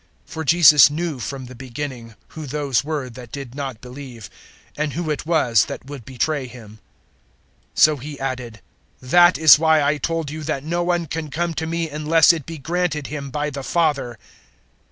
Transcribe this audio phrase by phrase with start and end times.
[0.25, 4.31] For Jesus knew from the beginning who those were that did not believe,
[4.75, 6.79] and who it was that would betray Him.
[7.75, 8.61] 006:065 So He added,
[8.99, 12.47] "That is why I told you that no one can come to me unless it
[12.47, 14.17] be granted him by the Father."